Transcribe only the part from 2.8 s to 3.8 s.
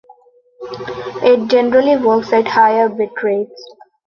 bitrates.